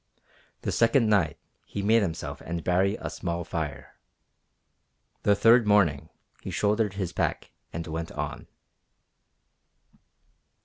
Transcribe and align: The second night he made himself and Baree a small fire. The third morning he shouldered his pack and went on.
The 0.63 0.71
second 0.71 1.09
night 1.09 1.37
he 1.63 1.83
made 1.83 2.01
himself 2.01 2.41
and 2.41 2.63
Baree 2.63 2.97
a 2.99 3.07
small 3.07 3.43
fire. 3.43 3.99
The 5.21 5.35
third 5.35 5.67
morning 5.67 6.09
he 6.41 6.49
shouldered 6.49 6.93
his 6.95 7.13
pack 7.13 7.51
and 7.71 7.85
went 7.85 8.11
on. 8.11 8.47